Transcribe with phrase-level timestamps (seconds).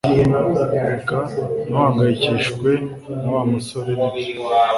[0.17, 0.37] Reba
[1.67, 2.71] ntuhangayikishijwe
[3.21, 4.33] na Wa musore Nibyo